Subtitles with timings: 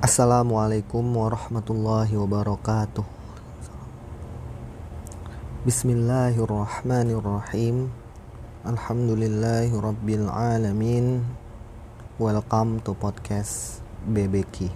[0.00, 3.04] Assalamualaikum warahmatullahi wabarakatuh.
[5.68, 7.92] Bismillahirrahmanirrahim.
[8.64, 9.76] Alhamdulillahi.
[12.16, 14.72] Welcome to podcast BBK.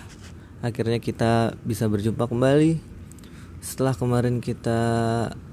[0.66, 2.82] Akhirnya kita bisa berjumpa kembali
[3.62, 4.82] setelah kemarin kita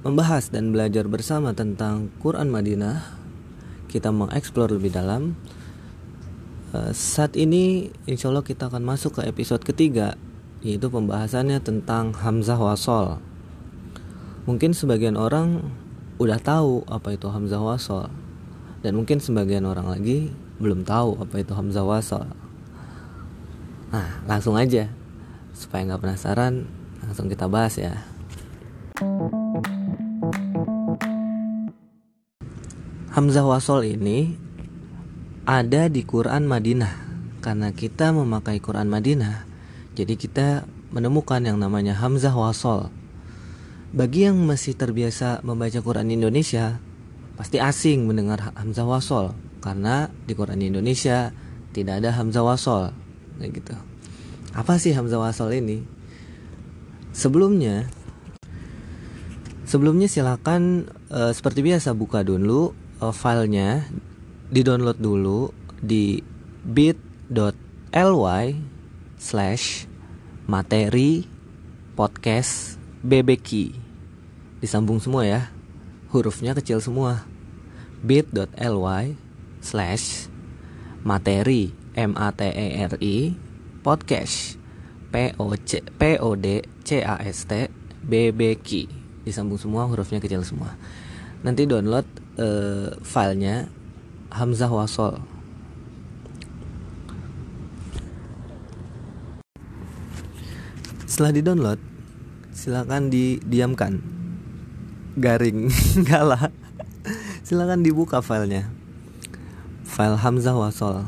[0.00, 3.20] membahas dan belajar bersama tentang Quran Madinah.
[3.92, 5.36] Kita mengeksplor lebih dalam
[6.94, 10.18] saat ini insya Allah kita akan masuk ke episode ketiga
[10.64, 13.20] yaitu pembahasannya tentang Hamzah Wasol.
[14.48, 15.70] Mungkin sebagian orang
[16.16, 18.08] udah tahu apa itu Hamzah Wasol
[18.80, 22.26] dan mungkin sebagian orang lagi belum tahu apa itu Hamzah Wasol.
[23.92, 24.90] Nah langsung aja.
[25.54, 26.66] Supaya nggak penasaran
[27.04, 27.94] langsung kita bahas ya.
[33.14, 34.43] Hamzah Wasol ini
[35.44, 37.04] ada di Quran Madinah.
[37.44, 39.44] Karena kita memakai Quran Madinah,
[39.92, 40.64] jadi kita
[40.96, 42.88] menemukan yang namanya Hamzah Wasol.
[43.92, 46.80] Bagi yang masih terbiasa membaca Quran Indonesia,
[47.36, 51.36] pasti asing mendengar Hamzah Wasol karena di Quran Indonesia
[51.76, 52.96] tidak ada Hamzah Wasol.
[53.36, 53.76] Kayak gitu.
[54.56, 55.84] Apa sih Hamzah Wasol ini?
[57.12, 57.86] Sebelumnya
[59.64, 63.88] Sebelumnya silakan uh, seperti biasa buka dulu uh, filenya
[64.50, 66.20] di-download dulu di
[66.64, 68.44] bit.ly
[69.20, 69.88] slash
[70.44, 71.24] materi
[71.96, 73.72] podcast bbq
[74.60, 75.40] disambung semua ya.
[76.08, 77.28] Hurufnya kecil semua.
[78.04, 79.16] bit.ly
[79.60, 80.28] slash
[81.04, 83.36] materi m a t e r i
[83.84, 84.56] podcast.
[85.14, 87.70] P o c p o d c a s t
[88.02, 88.90] b b q
[89.22, 90.74] disambung semua hurufnya kecil semua.
[91.46, 92.08] Nanti download
[92.40, 93.70] uh, filenya
[94.34, 95.22] Hamzah Wasol.
[101.06, 101.78] Setelah di-download
[102.50, 104.02] Silakan didiamkan.
[105.14, 105.70] Garing
[106.02, 106.50] Enggak
[107.46, 108.66] Silakan dibuka filenya.
[109.86, 111.06] File Hamzah Wasol.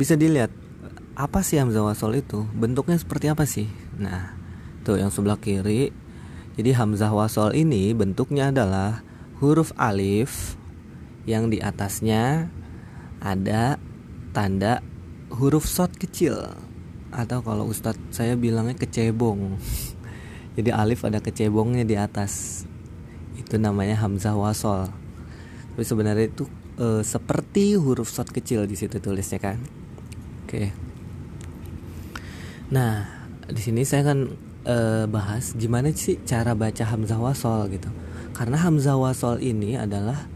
[0.00, 0.48] Bisa dilihat
[1.20, 2.48] Apa sih Hamzah Wasol itu?
[2.56, 3.68] Bentuknya seperti apa sih?
[4.00, 4.32] Nah
[4.88, 5.92] Tuh yang sebelah kiri.
[6.56, 9.04] Jadi Hamzah Wasol ini bentuknya adalah
[9.44, 10.56] Huruf alif
[11.30, 12.50] yang di atasnya
[13.22, 13.78] ada
[14.34, 14.82] tanda
[15.30, 16.34] huruf short kecil.
[17.14, 19.54] Atau kalau ustadz saya bilangnya kecebong.
[20.58, 22.64] Jadi alif ada kecebongnya di atas.
[23.38, 24.90] Itu namanya hamzah wasol.
[25.74, 26.44] Tapi sebenarnya itu
[26.78, 29.58] e, seperti huruf short kecil di situ tulisnya kan.
[30.46, 30.74] Oke.
[32.74, 33.06] Nah
[33.46, 34.18] di sini saya akan
[34.66, 34.76] e,
[35.10, 37.90] bahas gimana sih cara baca hamzah wasol gitu.
[38.34, 40.26] Karena hamzah wasol ini adalah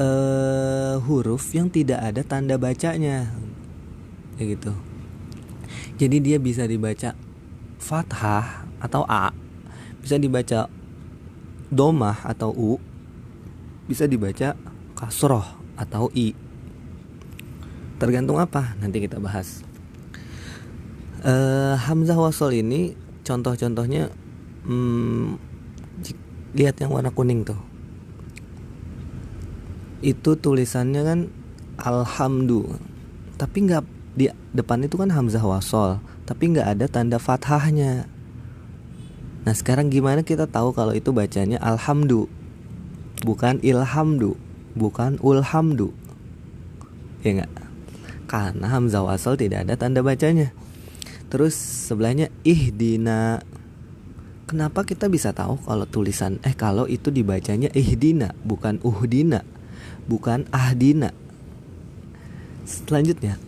[0.00, 3.32] uh, huruf yang tidak ada tanda bacanya.
[4.36, 4.72] Kayak gitu.
[5.96, 7.16] Jadi dia bisa dibaca
[7.80, 9.32] fathah atau a
[10.04, 10.68] bisa dibaca
[11.72, 12.76] domah atau u
[13.88, 14.52] bisa dibaca
[14.94, 15.46] kasroh
[15.80, 16.36] atau i.
[17.96, 18.76] Tergantung apa?
[18.76, 19.64] Nanti kita bahas.
[21.24, 22.92] Uh, hamzah wasol ini
[23.24, 24.12] contoh-contohnya
[24.68, 25.40] hmm,
[26.54, 27.58] lihat yang warna kuning tuh
[30.04, 31.20] itu tulisannya kan
[31.80, 32.80] alhamdulillah
[33.36, 33.84] tapi nggak
[34.16, 38.08] di depan itu kan hamzah wasol tapi nggak ada tanda fathahnya.
[39.46, 42.26] Nah sekarang gimana kita tahu kalau itu bacanya alhamdu
[43.22, 44.34] bukan ilhamdu
[44.74, 45.94] bukan ulhamdu
[47.22, 47.52] ya nggak?
[48.26, 50.50] Karena hamzah wasol tidak ada tanda bacanya.
[51.30, 53.44] Terus sebelahnya ihdina
[54.50, 59.46] kenapa kita bisa tahu kalau tulisan eh kalau itu dibacanya ihdina bukan uhdina
[60.06, 61.10] bukan ahdina.
[62.66, 63.38] Selanjutnya,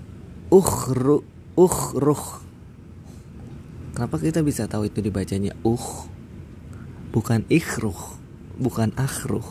[0.50, 1.26] ukhru
[1.58, 2.46] ukhruh.
[3.98, 6.06] Kenapa kita bisa tahu itu dibacanya uh
[7.10, 7.98] bukan ikhruh,
[8.54, 9.42] bukan akhruh.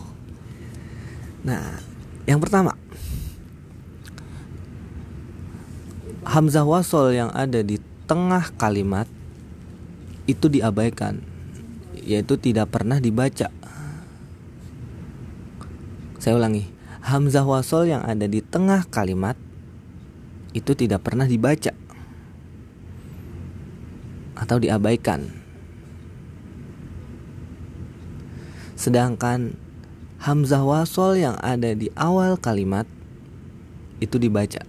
[1.44, 1.84] Nah,
[2.24, 2.80] yang pertama
[6.28, 9.08] Hamzah wasol yang ada di tengah kalimat
[10.28, 11.24] itu diabaikan
[12.04, 13.48] yaitu tidak pernah dibaca.
[16.20, 16.77] Saya ulangi
[17.08, 19.40] hamzah wasol yang ada di tengah kalimat
[20.52, 21.72] itu tidak pernah dibaca
[24.36, 25.48] atau diabaikan.
[28.78, 29.58] sedangkan
[30.22, 32.86] hamzah wasol yang ada di awal kalimat
[33.98, 34.62] itu dibaca.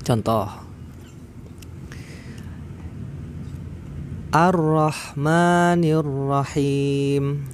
[0.00, 0.48] Contoh
[4.32, 7.46] Ar-Rahmanir Rahim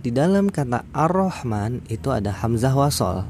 [0.00, 3.28] Di dalam kata Ar-Rahman itu ada Hamzah wasol.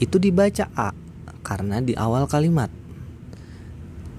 [0.00, 0.96] Itu dibaca A
[1.44, 2.72] Karena di awal kalimat.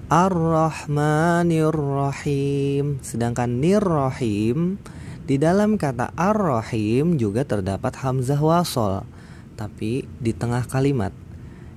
[0.06, 4.78] Ar-Rahmanir Rahim Sedangkan Nir Rahim
[5.26, 9.02] Di dalam kata Ar-Rahim juga terdapat Hamzah wasol
[9.58, 11.10] Tapi di tengah kalimat.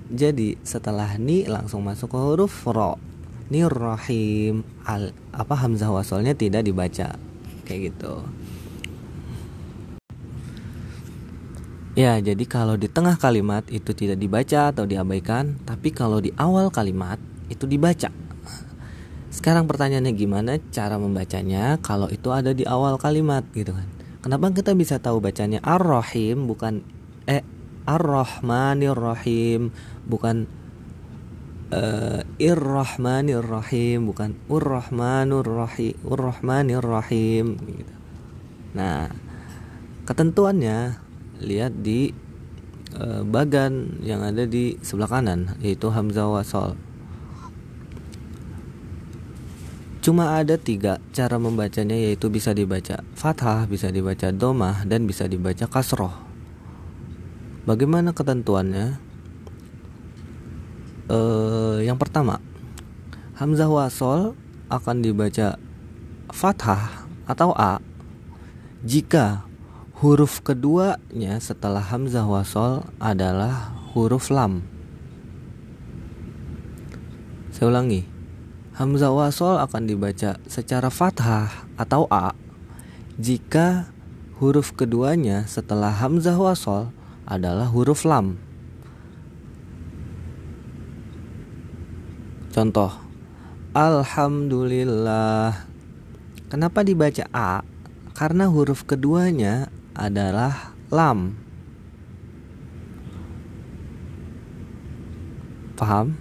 [0.05, 3.01] Jadi setelah ni langsung masuk ke huruf ro.
[3.49, 7.17] Nirrahim al apa hamzah wasolnya tidak dibaca.
[7.65, 8.21] Kayak gitu.
[11.95, 16.67] Ya, jadi kalau di tengah kalimat itu tidak dibaca atau diabaikan, tapi kalau di awal
[16.67, 17.15] kalimat
[17.47, 18.11] itu dibaca.
[19.31, 23.87] Sekarang pertanyaannya gimana cara membacanya kalau itu ada di awal kalimat gitu kan.
[24.19, 26.83] Kenapa kita bisa tahu bacanya Ar-Rahim bukan
[27.31, 27.47] eh
[27.87, 29.71] Ar-Rahmanir Rahim
[30.03, 30.51] bukan
[31.71, 37.93] uh, Ir-Rahmanir Rahim bukan Ur-Rahmanur Rahim Ur-Rahmanir Rahim gitu.
[38.75, 39.07] Nah,
[40.03, 41.04] ketentuannya
[41.41, 42.11] lihat di
[42.95, 46.79] uh, bagan yang ada di sebelah kanan yaitu hamzah wasol.
[50.05, 55.65] Cuma ada tiga cara membacanya yaitu bisa dibaca fathah, bisa dibaca domah, dan bisa dibaca
[55.65, 56.13] kasroh.
[57.65, 59.01] Bagaimana ketentuannya?
[61.09, 62.37] Uh, yang pertama,
[63.33, 64.37] hamzah wasol
[64.69, 65.57] akan dibaca
[66.29, 67.81] fathah atau a
[68.85, 69.44] jika
[69.95, 74.67] huruf keduanya setelah hamzah wasol adalah huruf lam.
[77.55, 78.03] Saya ulangi.
[78.75, 81.47] Hamzah wasol akan dibaca secara fathah
[81.79, 82.35] atau a
[83.15, 83.87] jika
[84.35, 86.91] huruf keduanya setelah hamzah wasol
[87.23, 88.35] adalah huruf lam.
[92.51, 92.91] Contoh,
[93.71, 95.63] Alhamdulillah.
[96.51, 97.63] Kenapa dibaca A?
[98.11, 101.39] Karena huruf keduanya adalah lam.
[105.79, 106.19] Paham?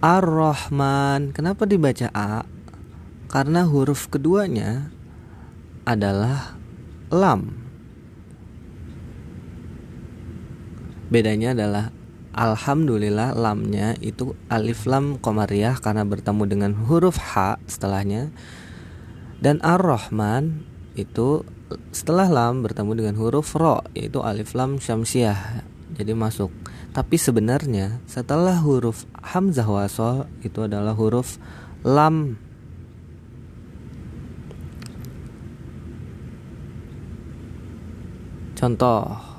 [0.00, 1.34] Ar-Rahman.
[1.34, 2.46] Kenapa dibaca A?
[3.28, 4.88] Karena huruf keduanya
[5.84, 6.56] adalah
[7.12, 7.64] lam.
[11.14, 11.94] bedanya adalah
[12.34, 18.34] Alhamdulillah lamnya itu alif lam komariah karena bertemu dengan huruf H setelahnya
[19.38, 20.66] dan Ar-Rahman
[20.98, 21.46] itu
[21.94, 26.50] setelah lam bertemu dengan huruf ro yaitu alif lam syamsiah jadi masuk
[26.94, 31.38] tapi sebenarnya setelah huruf hamzah wasol itu adalah huruf
[31.82, 32.38] lam
[38.56, 39.34] contoh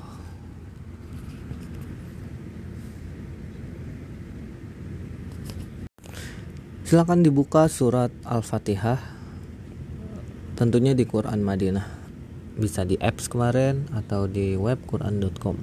[6.86, 9.02] Silakan dibuka surat Al-Fatihah.
[10.54, 11.95] Tentunya di Quran Madinah.
[12.56, 15.60] Bisa di apps kemarin atau di web quran.com.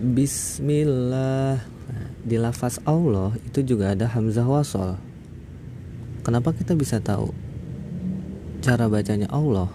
[0.00, 1.62] Bismillah.
[2.20, 4.98] Di lafaz Allah itu juga ada hamzah wasol.
[6.20, 7.32] Kenapa kita bisa tahu
[8.60, 9.72] cara bacanya Allah?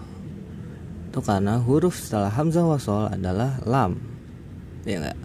[1.10, 3.98] Itu karena huruf setelah hamzah wasol adalah lam.
[4.86, 5.18] Ya enggak?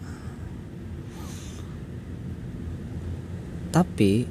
[3.72, 4.26] Tapi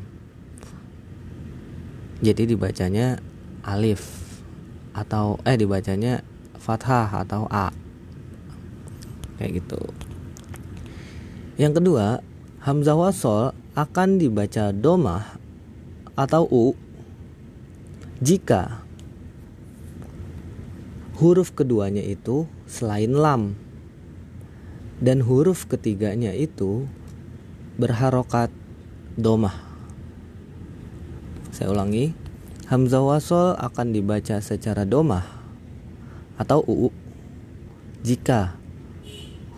[2.19, 3.19] Jadi dibacanya
[3.63, 4.27] alif
[4.95, 6.23] Atau eh dibacanya
[6.55, 7.71] fathah atau A.
[9.35, 9.81] Kayak gitu.
[11.59, 12.05] Yang kedua
[12.63, 15.35] Hamzah wasol akan dibaca domah
[16.15, 16.75] atau u
[18.19, 18.83] jika
[21.19, 23.59] huruf keduanya itu selain lam
[25.03, 26.87] dan huruf ketiganya itu
[27.75, 28.47] berharokat
[29.19, 29.55] domah.
[31.51, 32.15] Saya ulangi,
[32.71, 35.27] hamzah wasol akan dibaca secara domah
[36.39, 36.87] atau uu
[37.99, 38.55] jika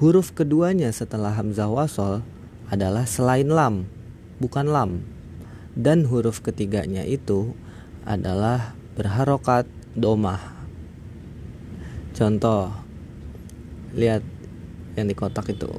[0.02, 2.26] huruf keduanya setelah hamzah wasol
[2.74, 3.86] adalah selain lam,
[4.42, 5.06] bukan lam.
[5.78, 7.54] Dan huruf ketiganya itu
[8.04, 10.61] adalah berharokat domah.
[12.22, 12.70] Contoh,
[13.98, 14.22] lihat
[14.94, 15.74] yang di kotak itu.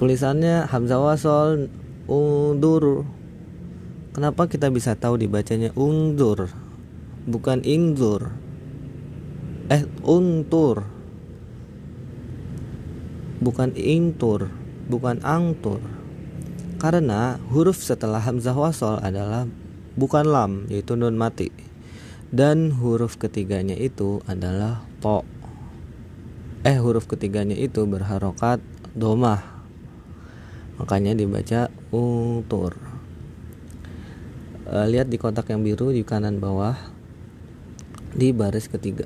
[0.00, 1.68] Tulisannya hamzah wasol
[2.08, 3.04] undur.
[4.16, 6.48] Kenapa kita bisa tahu dibacanya undur,
[7.28, 8.32] bukan ingdur?
[9.68, 10.88] Eh, untur
[13.42, 14.46] bukan intur,
[14.86, 15.82] bukan angtur.
[16.78, 19.50] Karena huruf setelah hamzah wasol adalah
[19.98, 21.71] bukan lam, yaitu nun mati.
[22.32, 25.20] Dan huruf ketiganya itu adalah to.
[26.64, 28.64] Eh, huruf ketiganya itu berharokat
[28.96, 29.44] domah.
[30.80, 32.80] Makanya dibaca untur.
[34.64, 36.72] E, lihat di kotak yang biru di kanan bawah
[38.16, 39.04] di baris ketiga.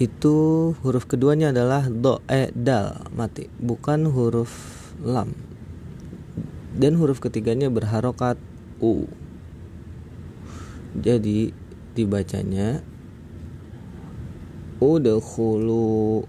[0.00, 4.48] itu huruf keduanya adalah do e dal mati bukan huruf
[5.04, 5.49] lam
[6.76, 8.38] dan huruf ketiganya berharokat
[8.78, 9.06] u.
[10.94, 11.54] Jadi
[11.94, 12.82] dibacanya
[14.78, 16.26] udkhulu.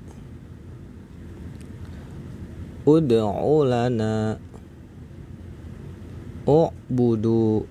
[2.81, 4.41] Ud'u lana
[6.49, 7.69] u'budu.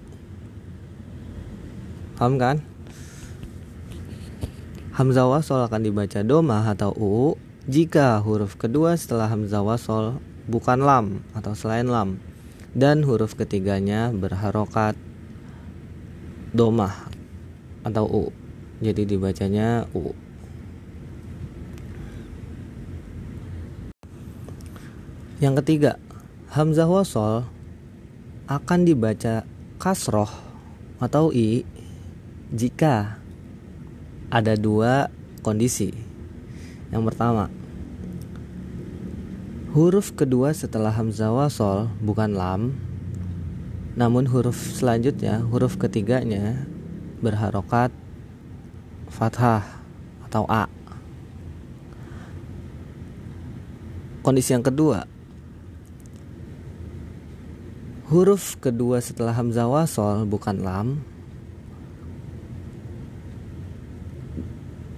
[2.14, 2.56] Paham kan?
[4.94, 7.34] Hamzah wasol akan dibaca doma atau u
[7.64, 12.20] jika huruf kedua setelah hamzah wasol bukan lam atau selain lam
[12.76, 14.94] dan huruf ketiganya berharokat
[16.54, 17.10] domah
[17.82, 18.24] atau u
[18.82, 20.14] jadi dibacanya u
[25.40, 25.96] yang ketiga
[26.52, 27.48] hamzah wasol
[28.50, 29.46] akan dibaca
[29.78, 30.28] kasroh
[30.98, 31.62] atau i
[32.50, 33.16] jika
[34.30, 35.06] ada dua
[35.42, 35.94] kondisi.
[36.90, 37.46] Yang pertama,
[39.70, 42.74] huruf kedua setelah hamzah wasol bukan lam,
[43.94, 46.66] namun huruf selanjutnya, huruf ketiganya
[47.22, 47.94] berharokat
[49.06, 49.62] fathah
[50.26, 50.66] atau a.
[54.26, 55.06] Kondisi yang kedua,
[58.10, 60.88] huruf kedua setelah hamzah wasol bukan lam,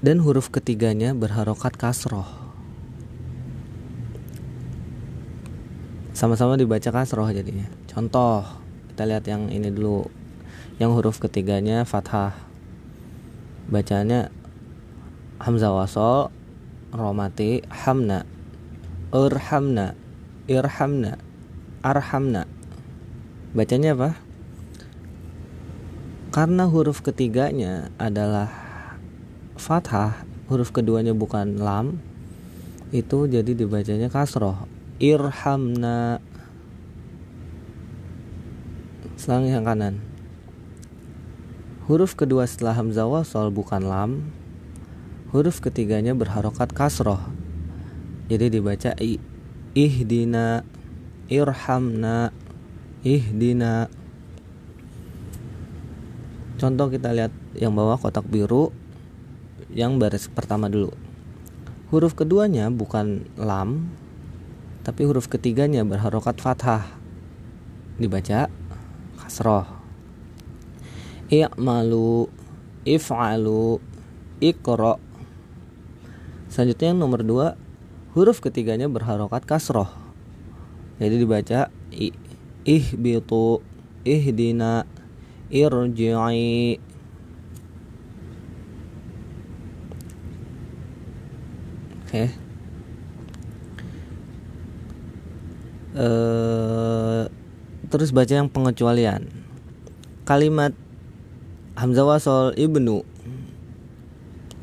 [0.01, 2.42] dan huruf ketiganya berharokat kasroh.
[6.23, 7.67] Sama-sama dibaca kasroh jadinya.
[7.91, 8.47] Contoh,
[8.95, 10.07] kita lihat yang ini dulu.
[10.79, 12.31] Yang huruf ketiganya fathah.
[13.67, 14.31] Bacanya
[15.43, 16.31] hamzah wasol,
[16.95, 18.23] romati, hamna,
[19.11, 19.99] irhamna,
[20.47, 21.19] irhamna,
[21.83, 22.47] arhamna.
[23.51, 24.15] Bacanya apa?
[26.31, 28.47] Karena huruf ketiganya adalah
[29.59, 31.99] fathah huruf keduanya bukan lam
[32.95, 36.23] itu jadi dibacanya kasroh irhamna.
[39.19, 39.99] Selang yang kanan.
[41.91, 44.31] Huruf kedua setelah hamzah wasol bukan lam.
[45.35, 47.19] Huruf ketiganya berharokat kasroh.
[48.31, 49.19] Jadi dibaca i,
[49.75, 50.63] ihdina
[51.27, 52.31] irhamna
[53.03, 53.91] ihdina.
[56.63, 58.71] Contoh kita lihat yang bawah kotak biru
[59.75, 60.95] yang baris pertama dulu.
[61.91, 63.91] Huruf keduanya bukan lam,
[64.83, 66.83] tapi huruf ketiganya berharokat fathah.
[67.99, 68.51] Dibaca
[69.23, 69.67] kasroh.
[71.31, 72.29] I'malu,
[72.85, 73.79] if'alu,
[74.43, 74.99] ikro.
[76.51, 77.47] Selanjutnya yang nomor dua,
[78.13, 79.89] huruf ketiganya berharokat kasroh.
[81.01, 82.13] Jadi dibaca i,
[82.67, 83.65] ihbitu,
[84.05, 84.85] ihdina,
[85.49, 86.77] irji'i,
[92.13, 92.52] Oke.
[95.93, 97.29] Uh,
[97.93, 99.29] terus baca yang pengecualian.
[100.25, 100.73] Kalimat
[101.77, 103.05] hamzah wasol ibnu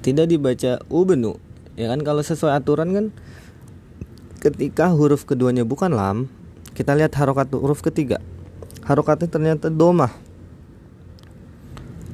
[0.01, 1.37] tidak dibaca ubnu.
[1.77, 3.05] Ya kan kalau sesuai aturan kan
[4.39, 6.31] ketika huruf keduanya bukan lam,
[6.73, 8.17] kita lihat harokat huruf ketiga.
[8.87, 10.11] Harokatnya ternyata domah.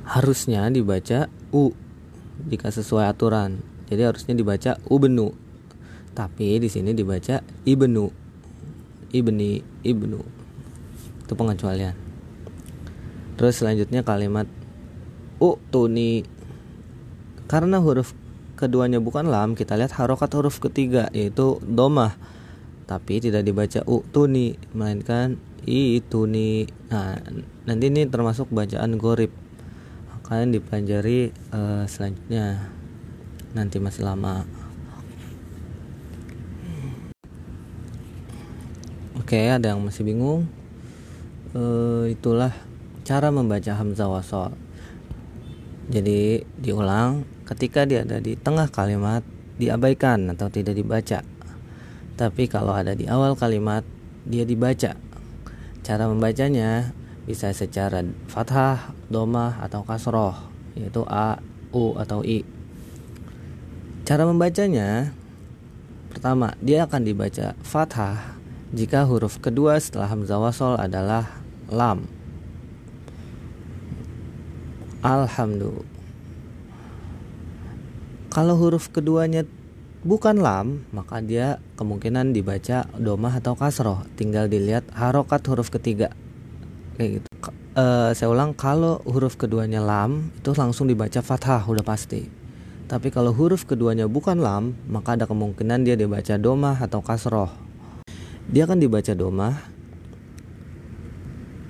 [0.05, 1.71] Harusnya dibaca u
[2.43, 5.31] jika sesuai aturan jadi harusnya dibaca ubnu
[6.15, 8.24] tapi di sini dibaca ibnu
[9.15, 10.19] ibni ibnu.
[11.23, 11.95] Itu pengecualian.
[13.39, 14.47] Terus selanjutnya kalimat
[15.39, 16.27] utuni.
[17.47, 18.11] Karena huruf
[18.59, 22.15] keduanya bukan lam kita lihat harokat huruf ketiga yaitu domah.
[22.85, 27.17] Tapi tidak dibaca u tuni melainkan i tuni nah
[27.65, 29.31] nanti ini termasuk bacaan gorib.
[30.25, 32.73] Kalian dipelajari uh, selanjutnya.
[33.53, 34.64] Nanti masih lama
[39.19, 40.47] oke ada yang masih bingung
[41.55, 42.51] uh, itulah
[43.05, 44.51] cara membaca hamzah wasol
[45.91, 49.21] jadi diulang ketika dia ada di tengah kalimat
[49.55, 51.21] diabaikan atau tidak dibaca
[52.15, 53.83] tapi kalau ada di awal kalimat,
[54.23, 54.95] dia dibaca.
[55.83, 56.95] Cara membacanya
[57.27, 60.31] bisa secara fathah, domah, atau kasroh,
[60.79, 61.43] yaitu A,
[61.75, 62.47] U, atau I.
[64.07, 65.11] Cara membacanya,
[66.07, 68.34] pertama, dia akan dibaca fathah
[68.73, 71.29] jika huruf kedua setelah hamzah wasol adalah
[71.69, 72.09] lam.
[75.05, 75.85] Alhamdulillah.
[78.33, 79.45] Kalau huruf keduanya
[80.01, 84.03] bukan lam, maka dia kemungkinan dibaca domah atau kasroh.
[84.19, 86.11] Tinggal dilihat harokat huruf ketiga.
[86.99, 87.27] Kayak gitu.
[87.75, 92.27] E, saya ulang, kalau huruf keduanya lam, itu langsung dibaca fathah, udah pasti.
[92.85, 97.64] Tapi kalau huruf keduanya bukan lam, maka ada kemungkinan dia dibaca domah atau kasroh.
[98.45, 99.57] Dia akan dibaca domah.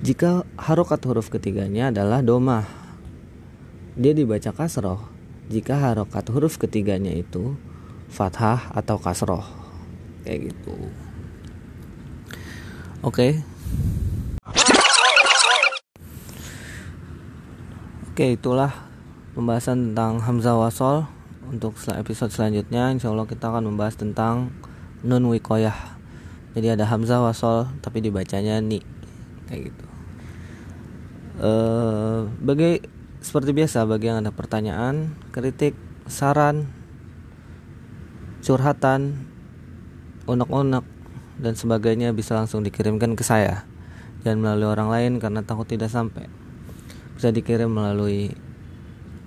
[0.04, 2.68] Jika harokat huruf ketiganya adalah domah.
[3.96, 5.00] Dia dibaca kasroh.
[5.48, 7.56] Jika harokat huruf ketiganya itu
[8.12, 9.40] fathah atau kasroh.
[10.28, 10.76] Kayak gitu.
[13.00, 13.40] Oke.
[18.12, 18.72] Oke itulah
[19.32, 21.08] pembahasan tentang hamzah wasol
[21.48, 22.92] untuk episode selanjutnya.
[22.92, 24.52] Insya Allah kita akan membahas tentang
[25.00, 25.95] nun wikoyah
[26.56, 28.80] jadi ada hamzah wasol tapi dibacanya ni.
[29.44, 29.84] Kayak gitu.
[31.36, 32.80] Uh, bagi
[33.20, 35.76] seperti biasa bagi yang ada pertanyaan kritik
[36.08, 36.72] saran
[38.40, 39.28] curhatan,
[40.24, 40.86] unek-unek
[41.36, 43.68] dan sebagainya bisa langsung dikirimkan ke saya.
[44.24, 46.24] Dan melalui orang lain karena takut tidak sampai.
[47.20, 48.32] Bisa dikirim melalui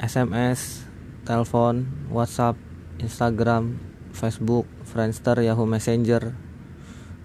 [0.02, 0.82] SMS,
[1.30, 2.58] telepon, WhatsApp,
[2.98, 3.78] Instagram,
[4.18, 6.49] Facebook, Friendster, Yahoo Messenger,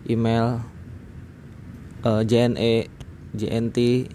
[0.09, 0.61] email,
[2.05, 2.89] uh, JNE,
[3.37, 4.09] JNT,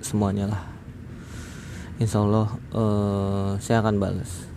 [0.00, 0.62] semuanya lah.
[2.00, 4.48] Insya Allah uh, saya akan balas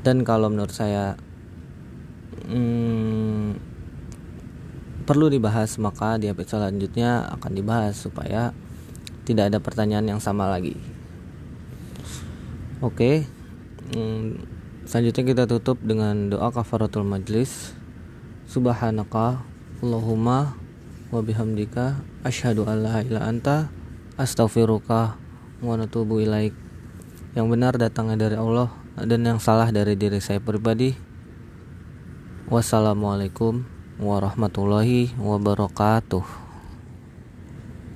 [0.00, 1.20] dan kalau menurut saya
[2.48, 3.60] hmm,
[5.04, 8.56] perlu dibahas maka di episode selanjutnya akan dibahas supaya
[9.28, 10.80] tidak ada pertanyaan yang sama lagi.
[12.80, 13.28] Oke
[13.92, 14.40] hmm,
[14.88, 17.76] selanjutnya kita tutup dengan doa kafaratul majlis
[18.48, 19.44] subhanaka
[19.84, 20.56] Allahumma
[21.12, 23.56] wa bihamdika asyhadu an la ilaha anta
[24.16, 25.20] astaghfiruka
[25.60, 26.56] wa natubu ilaik
[27.36, 30.96] yang benar datangnya dari Allah dan yang salah dari diri saya pribadi.
[32.48, 33.68] Wassalamualaikum
[34.00, 36.47] warahmatullahi wabarakatuh.